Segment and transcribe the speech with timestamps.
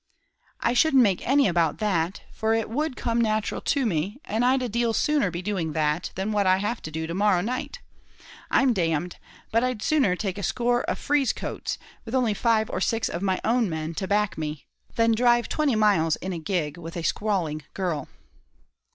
[0.61, 4.63] "I shouldn't make any about that, for it would come natural to me; and I'd
[4.63, 7.81] a deal sooner be doing that, than what I have to do to morrow night.
[8.49, 9.09] I'm d d,
[9.51, 13.21] but I'd sooner take a score of frieze coats, with only five or six of
[13.21, 17.03] my own men to back me, than drive twenty miles in a gig with a
[17.03, 18.07] squalling girl."